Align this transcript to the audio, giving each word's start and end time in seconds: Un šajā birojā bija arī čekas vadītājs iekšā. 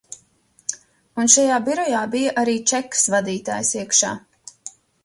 Un 1.23 1.29
šajā 1.35 1.59
birojā 1.69 2.01
bija 2.17 2.35
arī 2.45 2.59
čekas 2.73 3.07
vadītājs 3.17 3.79
iekšā. 3.83 4.15